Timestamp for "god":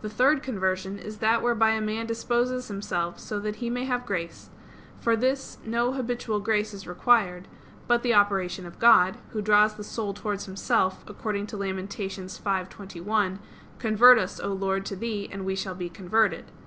8.78-9.18